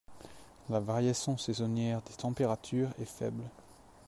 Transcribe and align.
La 0.71 0.79
variation 0.79 1.37
saisonnière 1.37 2.01
des 2.01 2.15
températures 2.15 2.89
est 2.99 3.05
faible. 3.05 3.43